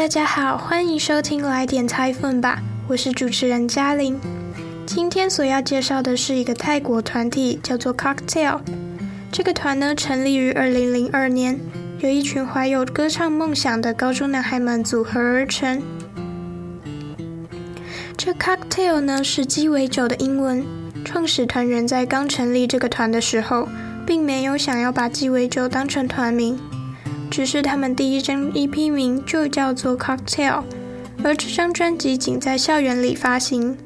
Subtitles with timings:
[0.00, 4.18] 大家好，欢迎收听来点猜分吧，我是主持人嘉玲。
[4.86, 8.60] 今天所要介绍的是一个泰国团体，叫做 Cocktail。
[9.30, 11.60] 这个团呢，成立于二零零二年，
[11.98, 15.82] 由一群怀有歌唱梦想的高中男孩们组合而成。
[18.16, 20.64] 这 Cocktail 呢，是鸡尾酒的英文。
[21.04, 23.68] 创始团员在刚成立这个团的时候，
[24.06, 26.58] 并没有想要把鸡尾酒当成团名。
[27.30, 30.64] 只是他们第一张 EP 名就叫做 Cocktail，
[31.22, 33.78] 而这张专辑仅在校园里发行。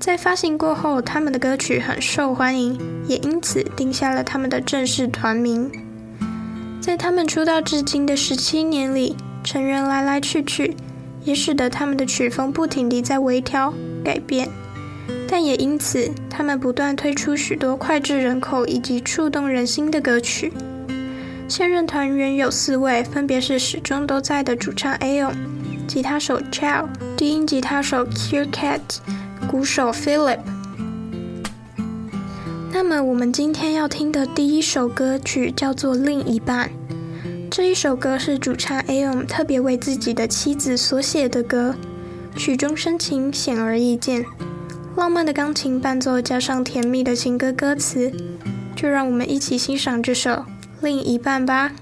[0.00, 5.70] 在发行过后，他们的歌曲很受欢迎，也因此定下了他们的正式团名。
[6.80, 10.76] 在他们出道至今的十七年里，成员来来去去，
[11.22, 13.72] 也使得他们的曲风不停地在微调
[14.04, 14.48] 改变。
[15.28, 20.52] 但也因此，他们不断推出许多脍炙人口以及触动人心的歌曲。
[21.46, 25.34] 现任团员有四位，分别是始终都在的主唱 Aon、
[25.86, 26.86] 吉他手 Chow、
[27.16, 28.80] 低音吉他手 Q Cat、
[29.46, 30.40] 鼓手 Philip。
[32.72, 36.68] 那么，我们今天要听的第一首歌曲叫做《另一半》。
[37.50, 41.76] 这一首歌是主唱 Aon 特别为自己的妻子所写的歌，
[42.34, 44.24] 曲中深情显而易见，
[44.96, 48.10] 浪漫的钢琴伴奏加上甜蜜的情歌歌词，
[48.74, 50.44] 就让我们一起欣赏这首。
[50.84, 51.72] 另一半吧。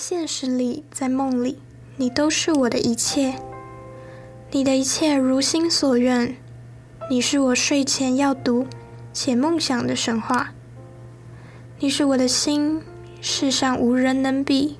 [0.00, 1.58] 现实里，在梦里，
[1.96, 3.34] 你都是我的一切。
[4.52, 6.36] 你的一切如心所愿，
[7.10, 8.68] 你是我睡前要读
[9.12, 10.54] 且梦想的神话。
[11.80, 12.80] 你是我的心，
[13.20, 14.76] 世上无人能比。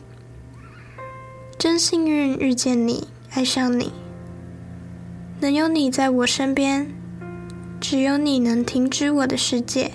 [1.58, 3.90] 真幸运遇见你，爱上你，
[5.40, 6.94] 能有你在我身边，
[7.80, 9.90] 只有你能停止我的世界。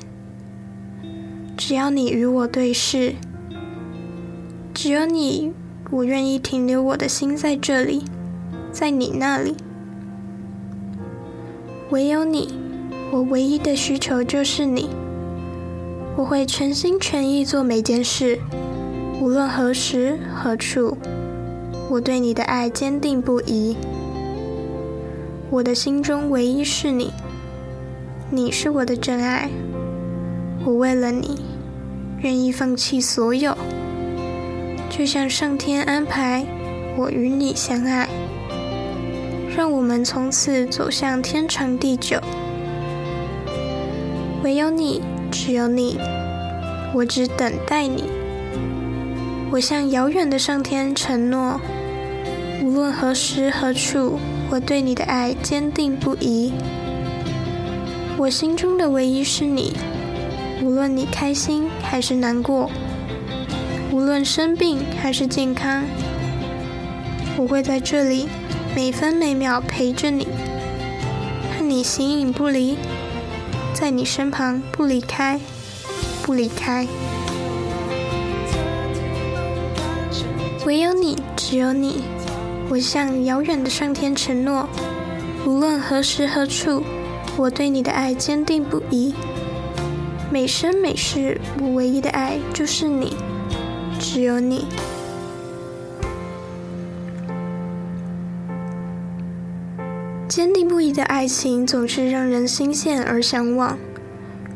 [1.55, 3.15] 只要你与我对视。
[4.83, 5.53] 只有你，
[5.91, 8.03] 我愿意停留我的心在这里，
[8.69, 9.55] 在你那里。
[11.91, 12.53] 唯有你，
[13.09, 14.89] 我唯一的需求就是你。
[16.17, 18.39] 我会全心全意做每件事，
[19.21, 20.97] 无论何时何处。
[21.89, 23.77] 我对你的爱坚定不移。
[25.49, 27.13] 我的心中唯一是你，
[28.29, 29.49] 你是我的真爱。
[30.65, 31.39] 我为了你，
[32.19, 33.55] 愿意放弃所有。
[34.95, 36.45] 就像上天安排
[36.95, 38.07] 我与你相爱，
[39.57, 42.21] 让我们从此走向天长地久。
[44.43, 45.01] 唯有你，
[45.31, 45.97] 只有你，
[46.93, 48.03] 我只等待你。
[49.49, 51.59] 我向遥远的上天承诺，
[52.61, 54.19] 无论何时何处，
[54.51, 56.53] 我对你的爱坚定不移。
[58.15, 59.73] 我心中的唯一是你，
[60.61, 62.69] 无论你开心还是难过。
[63.93, 65.83] 无论生病还是健康，
[67.37, 68.27] 我会在这里
[68.75, 70.27] 每分每秒陪着你，
[71.55, 72.75] 和你形影不离，
[73.71, 75.39] 在你身旁不离开，
[76.23, 76.87] 不离开。
[80.65, 82.01] 唯有你，只有你，
[82.69, 84.67] 我向遥远的上天承诺，
[85.45, 86.81] 无论何时何处，
[87.37, 89.13] 我对你的爱坚定不移。
[90.31, 93.15] 每生每世，我唯一的爱就是你。
[94.03, 94.67] 只有你，
[100.27, 103.79] 坚定不移的爱情总是让人心羡而向往。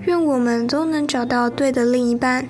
[0.05, 2.49] 愿我们都能找到对的另一半，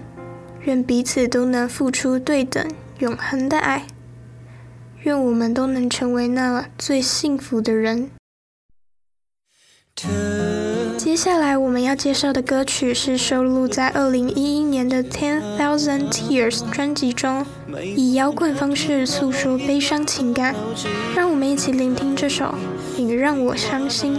[0.61, 3.85] 愿彼此都能付出对等、永恒的爱，
[5.03, 8.09] 愿我们都能成为那最幸福的人。
[10.97, 17.45] 接下来我们要介绍的歌曲是收录在二零一一年的《Ten Thousand Tears》专辑中，
[17.95, 20.55] 以摇滚方式诉说悲伤情感。
[21.15, 22.45] 让我们一起聆听这首
[22.97, 24.15] 《你让我伤心》。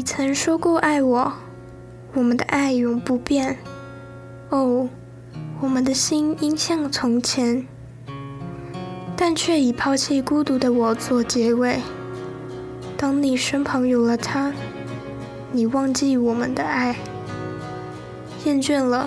[0.00, 1.30] 你曾说过爱我，
[2.14, 3.58] 我们的爱永不变。
[4.48, 4.88] 哦，
[5.60, 7.66] 我们的心应像从前，
[9.14, 11.80] 但却以抛弃孤独的我做结尾。
[12.96, 14.54] 当你身旁有了他，
[15.52, 16.96] 你忘记我们的爱，
[18.46, 19.06] 厌倦了，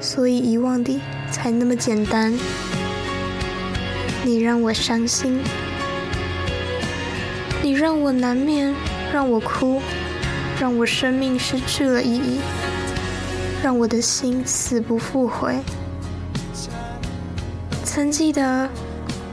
[0.00, 1.00] 所以遗忘的
[1.30, 2.36] 才那么简单。
[4.24, 5.38] 你让我伤心，
[7.62, 8.74] 你让我难眠，
[9.12, 9.80] 让我哭，
[10.60, 12.40] 让我生命失去了意义，
[13.62, 15.60] 让我的心死不复回。
[17.84, 18.68] 曾记得，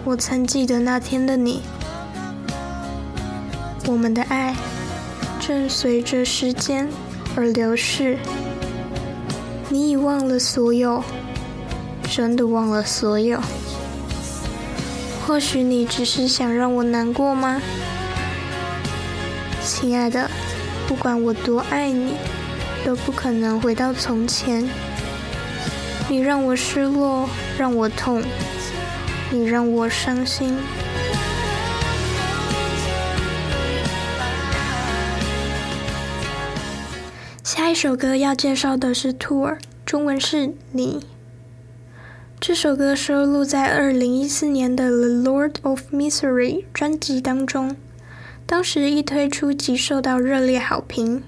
[0.03, 1.61] 我曾记得那天的你，
[3.87, 4.55] 我们的爱
[5.39, 6.87] 正随着时间
[7.35, 8.17] 而流逝。
[9.69, 11.03] 你已忘了所有，
[12.03, 13.39] 真的忘了所有。
[15.25, 17.61] 或许你只是想让我难过吗？
[19.63, 20.29] 亲爱的，
[20.91, 22.15] 不管我多爱你，
[22.85, 24.69] 都不可能回到从前。
[26.09, 28.21] 你让我失落，让我痛，
[29.31, 30.57] 你让我伤心。
[37.41, 41.05] 下一首歌要介绍的是 Tour，中文是你。
[42.41, 44.89] 这首歌收录在二零一四年的
[45.23, 47.77] 《The Lord of Misery》专辑当中，
[48.50, 51.22] 当时一推出即受到热烈好评，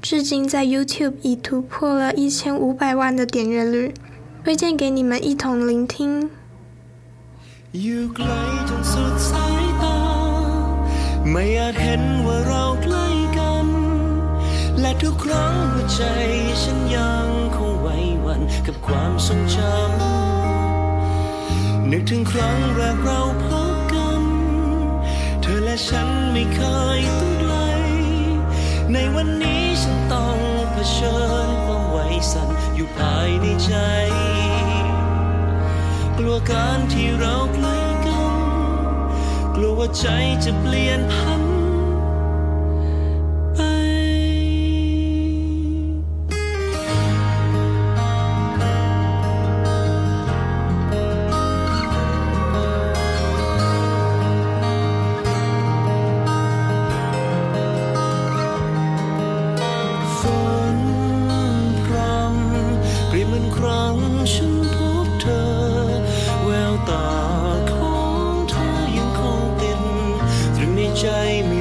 [0.00, 3.92] 至今在 YouTube 已突破了一千五百万的点阅率，
[4.42, 6.30] 推荐给你们一同聆听。
[21.90, 23.27] นึกถึงครั้งแรกเราพบกัน เธ
[25.55, 26.59] อและฉันไม่เค
[26.97, 27.53] ยต้องไกล
[28.93, 30.37] ในวันนี้ฉันต้อง
[30.71, 31.97] เผชิญความไหว
[32.31, 33.73] สั่นอยู่ภายในใจ
[36.17, 38.35] กลัวการที่เราใกล้กัน
[39.55, 40.07] กลัวว่าใจ
[40.43, 41.38] จะเปลี่ยนพัน
[71.19, 71.58] time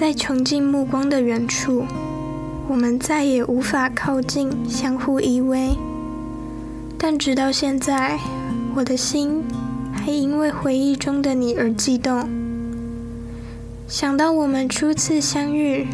[0.00, 1.84] 在穷尽目光的远处，
[2.68, 5.76] 我们再也无法靠近，相互依偎。
[6.96, 8.18] 但直到现在，
[8.74, 9.44] 我的心
[9.92, 12.26] 还因为回忆中的你而悸动。
[13.86, 15.86] 想到我们初次相遇，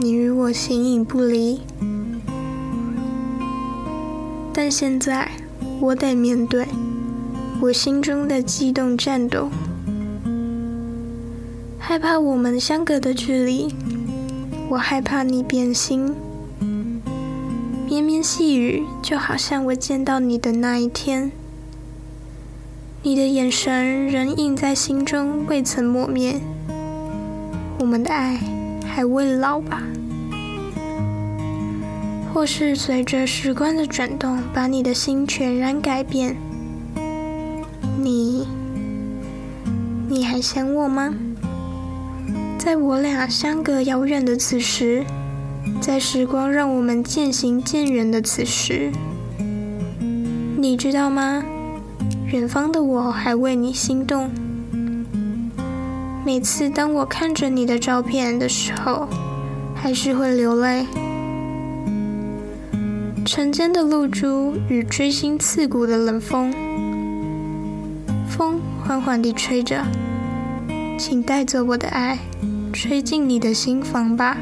[0.00, 1.60] 你与我形影不离。
[4.52, 5.30] 但现在，
[5.78, 6.66] 我得面对
[7.60, 9.48] 我心中的悸动颤抖，
[11.92, 13.68] 害怕我们相隔的距离，
[14.70, 16.14] 我害怕你变心。
[17.86, 21.30] 绵绵细雨，就好像我见到你的那一天，
[23.02, 26.40] 你的眼神仍印在心中，未曾磨灭。
[27.78, 28.40] 我们的爱
[28.86, 29.82] 还未老吧？
[32.32, 36.38] 或是随着时光的转动，把你的心全然改变。
[37.98, 38.48] 你，
[40.08, 41.14] 你还想我吗？
[42.64, 45.04] 在我俩相隔遥远的此时，
[45.80, 48.92] 在时光让我们渐行渐远的此时，
[50.56, 51.42] 你知道吗？
[52.28, 54.30] 远方的我还为你心动。
[56.24, 59.08] 每次当我看着你的照片的时候，
[59.74, 60.86] 还是会流泪。
[63.24, 66.54] 晨间的露珠与锥心刺骨的冷风，
[68.28, 69.84] 风缓缓地吹着，
[70.96, 72.16] 请带走我的爱，
[72.72, 74.36] 吹进你的心房吧。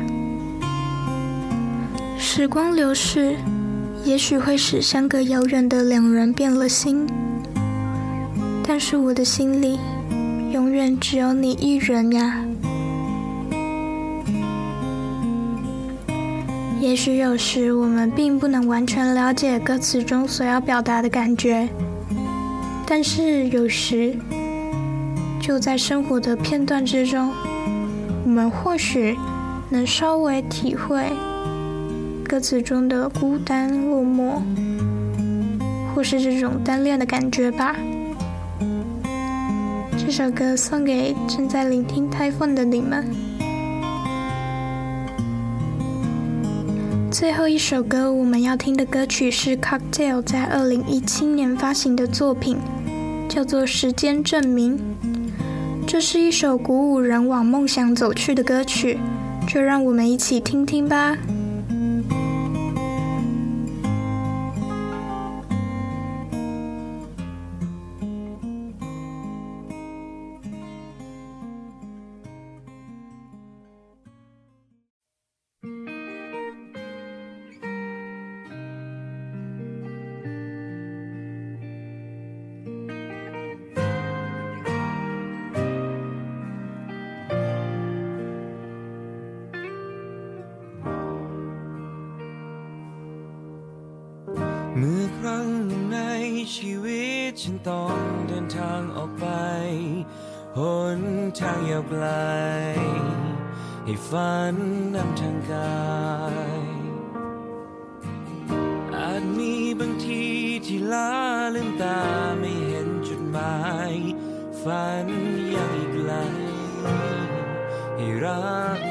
[2.17, 3.37] 时光流逝，
[4.05, 7.07] 也许会使相隔遥远的两人变了心，
[8.67, 9.79] 但是我的心里，
[10.53, 12.45] 永远只有你一人呀。
[16.81, 21.69] 也许有时我们并不能完全了解歌词中所要表达的感觉，
[22.87, 24.17] 但是有时
[25.41, 27.33] 就在生活的片段之中，
[28.31, 29.19] 我们或许
[29.71, 31.11] 能稍微体会
[32.29, 34.41] 歌词中的孤单落寞，
[35.93, 37.75] 或是这种单恋的感觉吧。
[39.99, 43.05] 这首歌送给正在聆听台风的你们。
[47.11, 52.59] 最后一首歌，我们要听的歌曲是 Cocktail 在二零一七年发行的作品，
[53.29, 54.79] 叫做《时间证明》。
[55.93, 58.97] 这是一首鼓舞人往梦想走去的歌曲，
[59.49, 61.17] 就让我们一起听听吧。
[97.51, 99.27] ฉันต้องเดินทางออกไป
[100.59, 100.61] ห
[100.99, 101.01] น
[101.39, 102.07] ทางยาวไกล
[103.85, 104.55] ให้ฝัน
[104.95, 105.81] นำทางกา
[106.59, 106.63] ย
[108.95, 110.25] อาจมีบางที
[110.67, 111.13] ที่ล้า
[111.55, 112.01] ลืมตา
[112.41, 113.59] ไม่เห็นจุดหมา
[113.91, 113.93] ย
[114.63, 115.07] ฝัน
[115.55, 116.13] ยังอีกไกล
[117.97, 118.90] ให้รัก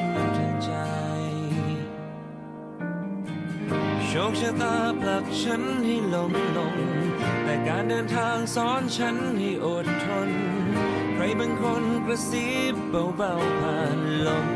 [4.12, 6.76] โชคชะตาผลักฉันให้ล้มลง
[7.44, 10.30] แต่การเดินทางสอนฉันให้อดทน
[11.14, 14.48] ใครบางคนกระซิบเบาๆผ่านลม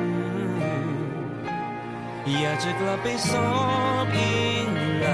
[2.40, 3.50] อยากจะกลับไปสอ
[4.06, 4.68] บอิง
[5.00, 5.08] ไหล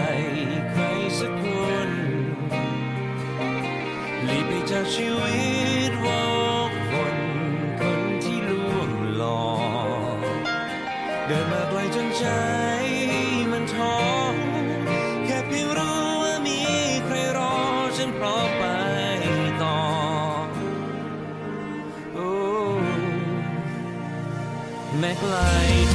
[0.72, 0.84] ใคร
[1.20, 1.44] สักค
[1.88, 1.90] น
[4.24, 5.38] หลีกไปจากชีวิ
[5.78, 5.79] ต
[25.22, 25.89] แ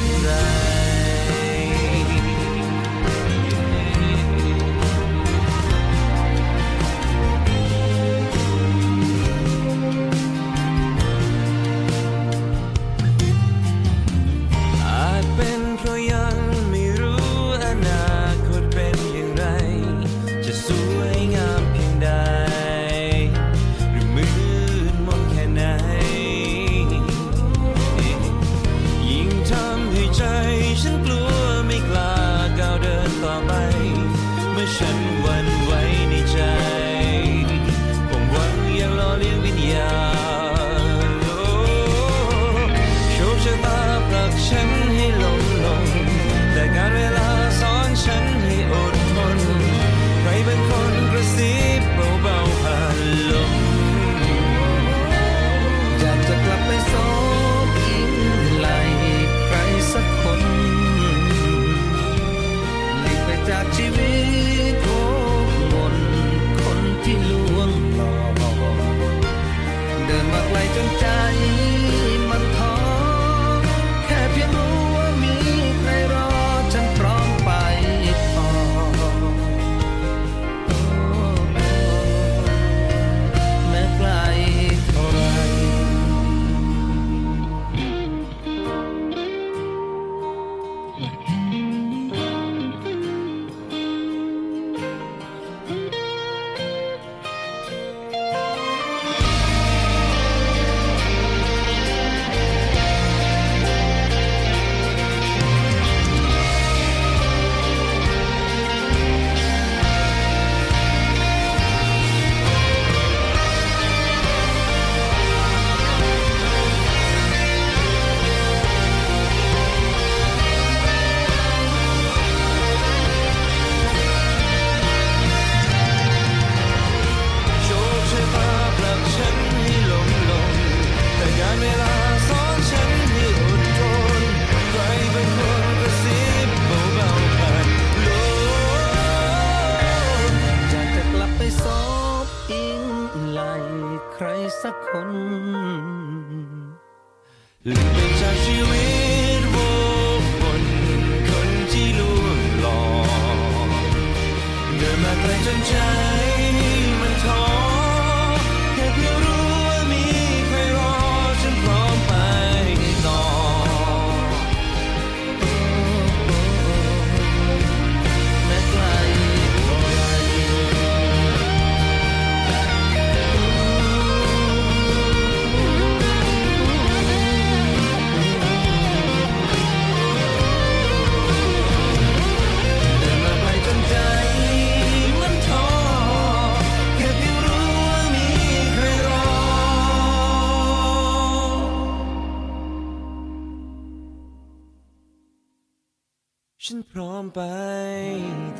[196.69, 197.41] ฉันพร้อมไป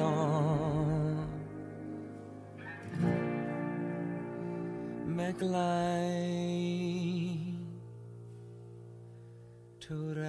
[0.02, 0.14] ต่อ
[5.14, 5.58] แม้ไกล
[9.82, 10.26] เท่าไร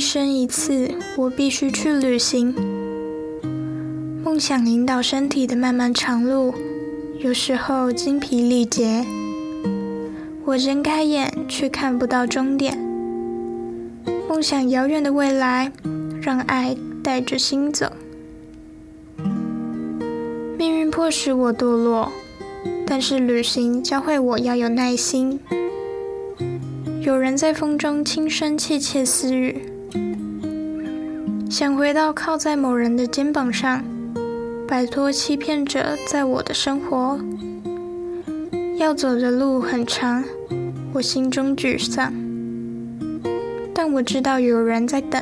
[0.00, 2.54] 一生一次，我必须去旅行。
[4.24, 6.54] 梦想引导身体的漫漫长路，
[7.18, 9.04] 有时候精疲力竭。
[10.46, 12.78] 我睁开眼，却看不到终点。
[14.26, 15.70] 梦想遥远的未来，
[16.22, 17.92] 让爱带着心走。
[20.56, 22.10] 命运迫使我堕落，
[22.86, 25.38] 但是旅行教会我要有耐心。
[27.02, 29.66] 有人在风中轻声窃窃私语。
[31.50, 33.82] 想回到靠在某人的肩膀上，
[34.68, 37.18] 摆脱欺骗者在我的生活。
[38.76, 40.22] 要走的路很长，
[40.92, 42.14] 我心中沮丧，
[43.74, 45.20] 但我知道有人在等。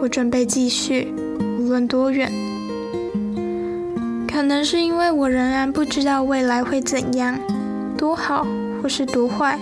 [0.00, 1.12] 我准备继续，
[1.58, 2.30] 无论多远。
[4.28, 7.36] 可能是因为我仍然不知道未来会怎样，
[7.98, 8.46] 多好
[8.80, 9.58] 或是多坏，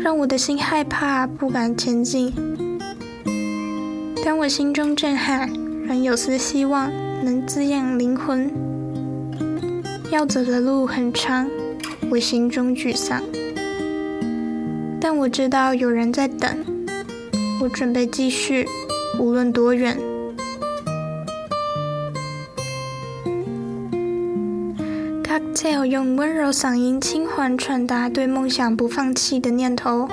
[0.00, 2.32] 让我的心害怕，不敢前进。
[4.24, 5.52] 当我心中震撼，
[5.86, 6.90] 仍有丝希望
[7.22, 8.50] 能滋养灵魂。
[10.10, 11.46] 要走的路很长，
[12.10, 13.22] 我心中沮丧，
[14.98, 16.56] 但我知道有人在等。
[17.60, 18.66] 我准备继续，
[19.20, 19.98] 无论多远。
[25.22, 30.08] Cocktail 用温柔嗓音轻缓传达对梦想不放弃的念头，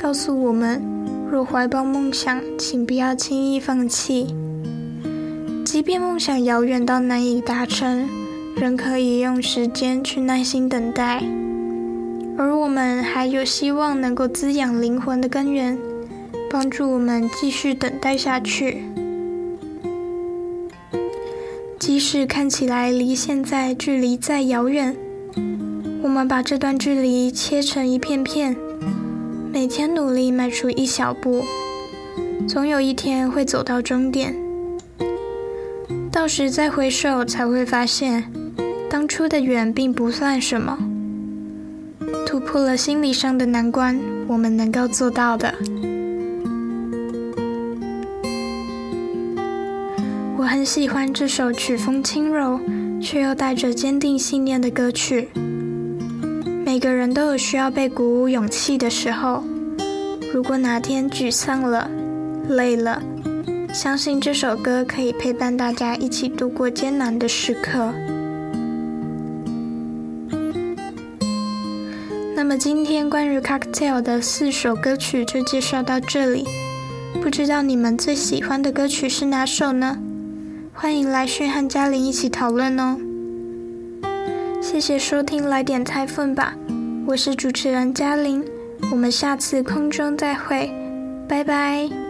[0.00, 0.91] 告诉我们。
[1.32, 4.36] 若怀抱梦想，请不要轻易放弃。
[5.64, 8.06] 即便梦想遥远到难以达成，
[8.54, 11.22] 仍可以用时间去耐心等待。
[12.36, 15.78] 而我们还有希望能够滋养灵魂的根源，
[16.50, 18.84] 帮助我们继续等待下去。
[21.78, 24.94] 即使看起来离现在距离再遥远，
[26.02, 28.54] 我们把这段距离切成一片片。
[29.52, 31.44] 每天努力迈出一小步，
[32.48, 34.34] 总有一天会走到终点。
[36.10, 38.32] 到时再回首，才会发现，
[38.88, 40.78] 当初的远并不算什么。
[42.26, 45.54] 突破了心理上的难关，我们能够做到的。
[50.38, 52.58] 我很喜欢这首曲风轻柔，
[53.02, 55.28] 却又带着坚定信念的歌曲。
[56.72, 59.44] 每个人都有需要被鼓舞勇气的时候。
[60.32, 61.86] 如果哪天沮丧了、
[62.48, 63.02] 累了，
[63.74, 67.92] 相信这首歌可以陪伴大家一起度过艰难的时刻。
[72.34, 76.46] 那么今天关于 Cocktail 的四首歌曲就介绍到这里。
[77.22, 79.98] 不知道你们最喜欢的歌曲是哪首呢？
[80.72, 82.96] 欢迎来讯和嘉玲一起讨论哦。
[84.62, 86.54] 谢谢收听，来点菜份吧。
[87.04, 88.44] 我是主持人嘉玲，
[88.90, 90.72] 我们下次空中再会，
[91.28, 92.01] 拜拜。